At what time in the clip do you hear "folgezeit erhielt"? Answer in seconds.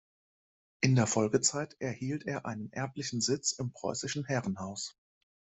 1.05-2.25